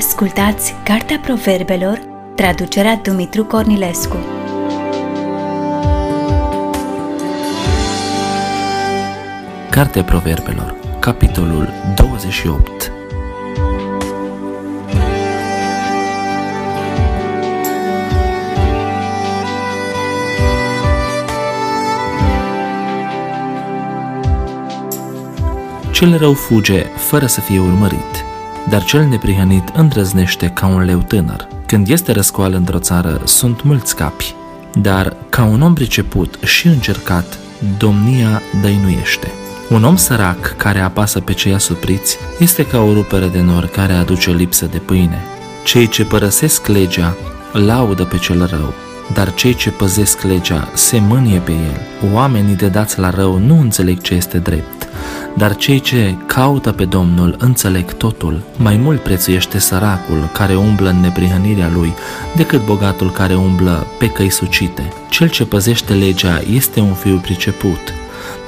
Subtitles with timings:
[0.00, 2.00] Ascultați Cartea Proverbelor,
[2.34, 4.16] traducerea Dumitru Cornilescu.
[9.70, 12.92] Cartea Proverbelor, capitolul 28
[25.92, 28.29] Cel rău fuge fără să fie urmărit,
[28.70, 31.48] dar cel neprihănit îndrăznește ca un leu tânăr.
[31.66, 34.34] Când este răscoală într-o țară, sunt mulți capi,
[34.80, 37.38] dar ca un om priceput și încercat,
[37.78, 39.32] domnia dăinuiește.
[39.70, 43.92] Un om sărac care apasă pe cei asupriți este ca o rupere de nor care
[43.92, 45.22] aduce lipsă de pâine.
[45.64, 47.16] Cei ce părăsesc legea
[47.52, 48.74] laudă pe cel rău,
[49.12, 52.10] dar cei ce păzesc legea se mânie pe el.
[52.12, 54.79] Oamenii de dați la rău nu înțeleg ce este drept
[55.34, 58.42] dar cei ce caută pe Domnul înțeleg totul.
[58.56, 61.94] Mai mult prețuiește săracul care umblă în neprihănirea lui
[62.36, 64.92] decât bogatul care umblă pe căi sucite.
[65.10, 67.94] Cel ce păzește legea este un fiu priceput,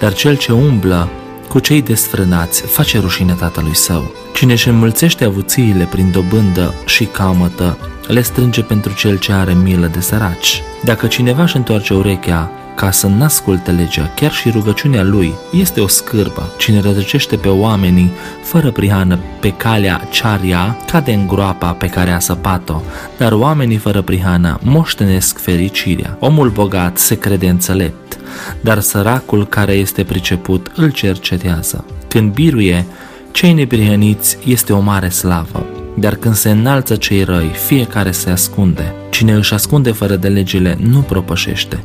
[0.00, 1.08] dar cel ce umblă
[1.48, 4.10] cu cei desfrânați face rușine tatălui său.
[4.34, 9.86] Cine își înmulțește avuțiile prin dobândă și camătă, le strânge pentru cel ce are milă
[9.86, 10.62] de săraci.
[10.84, 15.86] Dacă cineva își întoarce urechea ca să n-asculte legea, chiar și rugăciunea lui este o
[15.86, 16.52] scârbă.
[16.58, 18.10] Cine rădăcește pe oamenii
[18.42, 22.80] fără prihană pe calea cearia, cade în groapa pe care a săpat-o,
[23.18, 26.16] dar oamenii fără prihană moștenesc fericirea.
[26.20, 28.18] Omul bogat se crede înțelept,
[28.60, 31.84] dar săracul care este priceput îl cercetează.
[32.08, 32.86] Când biruie,
[33.30, 38.94] cei neprihăniți este o mare slavă, dar când se înalță cei răi, fiecare se ascunde.
[39.10, 41.82] Cine își ascunde fără de legile nu propășește,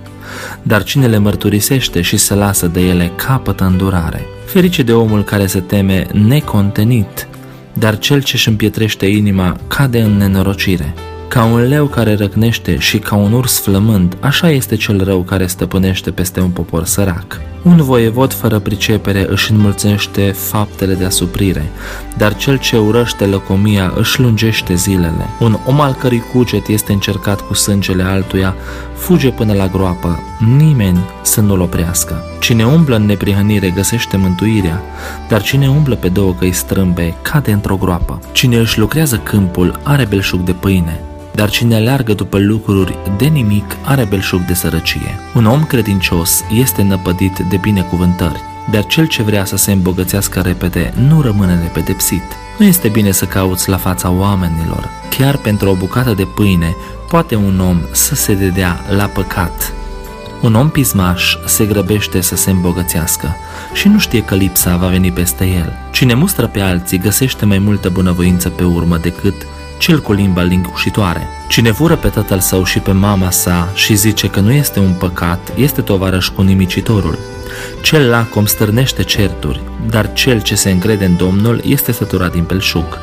[0.62, 4.26] dar cine le mărturisește și se lasă de ele capătă îndurare.
[4.46, 7.28] Ferice de omul care se teme necontenit,
[7.74, 10.94] dar cel ce își împietrește inima cade în nenorocire.
[11.28, 15.46] Ca un leu care răcnește și ca un urs flămând, așa este cel rău care
[15.46, 17.42] stăpânește peste un popor sărac.
[17.64, 21.72] Un voievod fără pricepere își înmulțește faptele de asuprire,
[22.18, 25.30] dar cel ce urăște lăcomia își lungește zilele.
[25.40, 28.56] Un om al cărui cuget este încercat cu sângele altuia,
[28.96, 30.20] fuge până la groapă,
[30.58, 32.24] nimeni să nu-l oprească.
[32.40, 34.82] Cine umblă în neprihănire găsește mântuirea,
[35.30, 38.22] dar cine umblă pe două căi strâmbe cade într-o groapă.
[38.32, 41.02] Cine își lucrează câmpul are belșug de pâine,
[41.38, 45.20] dar cine aleargă după lucruri de nimic are belșug de sărăcie.
[45.36, 50.94] Un om credincios este năpădit de binecuvântări, dar cel ce vrea să se îmbogățească repede
[51.08, 52.24] nu rămâne nepedepsit.
[52.58, 54.90] Nu este bine să cauți la fața oamenilor.
[55.10, 56.76] Chiar pentru o bucată de pâine
[57.10, 59.74] poate un om să se dedea la păcat.
[60.42, 63.36] Un om pismaș se grăbește să se îmbogățească
[63.74, 65.74] și nu știe că lipsa va veni peste el.
[65.92, 69.36] Cine mustră pe alții găsește mai multă bunăvoință pe urmă decât
[69.78, 71.28] cel cu limba lingușitoare.
[71.48, 74.94] Cine fură pe tatăl său și pe mama sa și zice că nu este un
[75.00, 77.18] păcat, este tovarăș cu nimicitorul.
[77.82, 83.00] Cel lacom stârnește certuri, dar cel ce se încrede în Domnul este săturat din pelșug.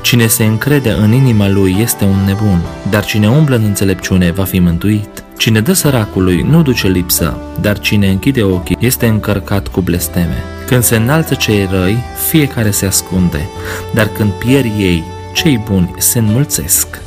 [0.00, 4.44] Cine se încrede în inima lui este un nebun, dar cine umblă în înțelepciune va
[4.44, 5.24] fi mântuit.
[5.36, 10.42] Cine dă săracului nu duce lipsă, dar cine închide ochii este încărcat cu blesteme.
[10.66, 13.48] Când se înalță cei răi, fiecare se ascunde,
[13.94, 15.04] dar când pierd ei,
[15.34, 17.02] cei buni se înmulțesc.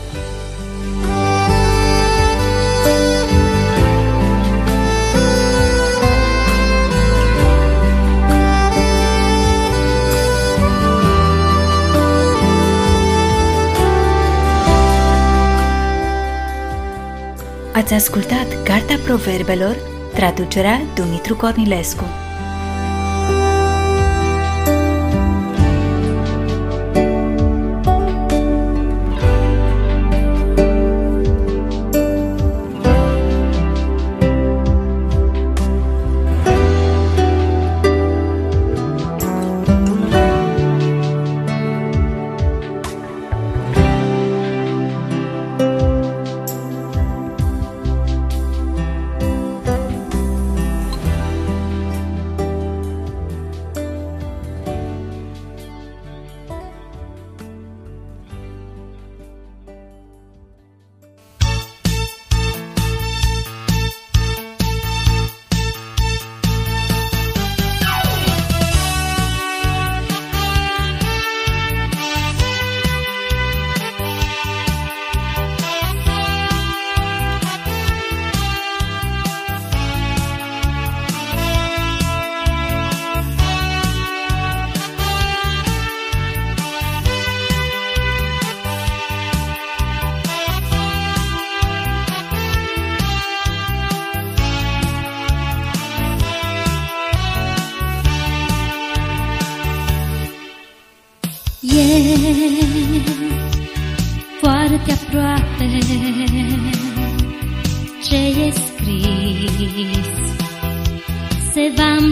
[17.74, 19.76] Ați ascultat Cartea Proverbelor,
[20.14, 22.04] traducerea Dumitru Cornilescu.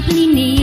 [0.07, 0.61] Se va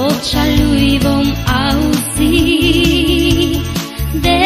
[0.00, 1.26] vocea lui vom
[1.64, 2.36] auzi
[4.24, 4.40] de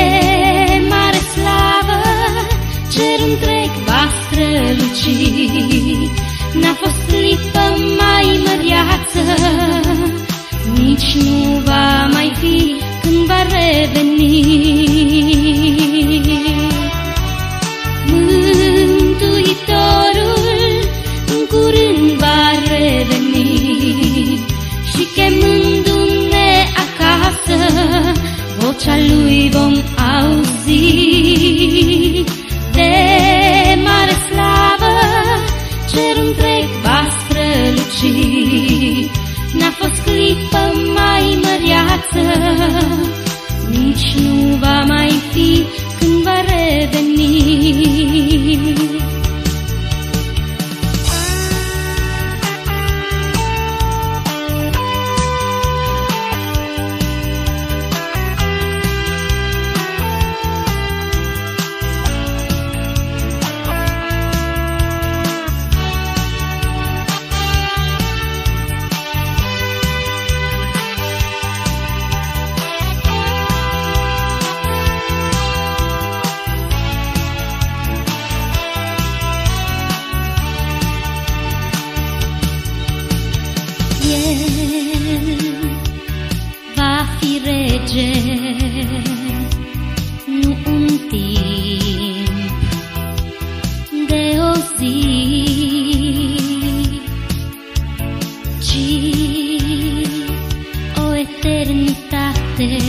[0.88, 2.00] mare slavă,
[2.94, 5.08] cer întreg va străluci.
[6.60, 7.64] N-a fost clipă
[8.00, 9.22] mai măriață,
[10.78, 12.56] nici nu va mai fi
[13.02, 15.43] când va reveni.
[28.94, 29.74] Vocea lui vom
[30.16, 30.84] auzi
[32.72, 32.92] de
[33.84, 34.94] mare slavă,
[35.90, 38.12] cer întreg va străluci.
[39.52, 42.24] N-a fost clipă mai măriață,
[43.70, 45.64] nici nu va mai fi
[45.98, 47.34] când va reveni.
[98.74, 100.26] allí,
[100.98, 102.83] oh eternizaste.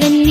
[0.00, 0.26] Când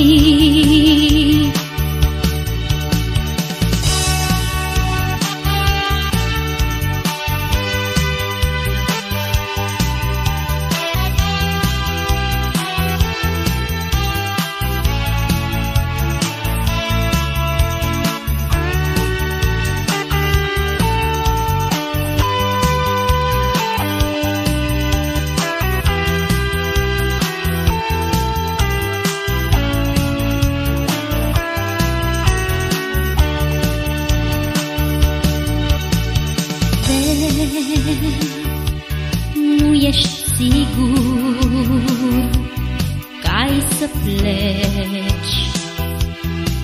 [44.06, 45.36] pleci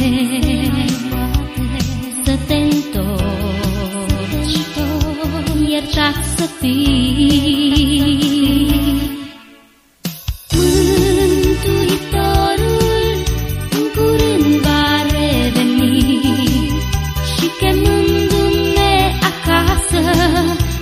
[2.24, 3.00] să te întorci,
[5.69, 7.58] iertat să fii.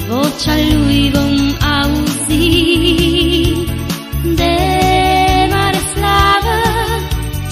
[0.07, 1.37] vocea lui vom
[1.77, 2.45] auzi.
[4.35, 4.55] De
[5.51, 6.59] mare slavă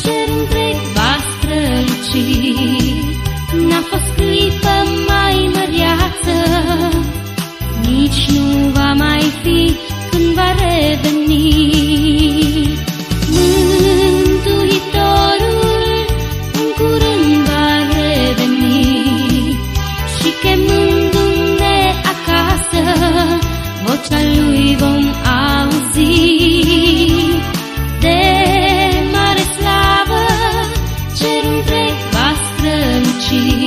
[0.04, 2.26] cer întreg va străluci.
[3.68, 4.76] N-a fost clipă
[5.08, 6.36] mai măreață
[7.88, 9.15] nici nu va mai
[33.26, 33.65] she